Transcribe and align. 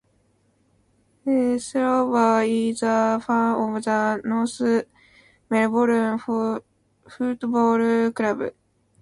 Trevor 1.23 2.41
is 2.41 2.81
a 2.81 3.21
fan 3.23 3.75
of 3.75 3.83
the 3.83 4.21
North 4.25 4.83
Melbourne 5.47 6.17
Football 7.07 8.11
Club. 8.11 8.53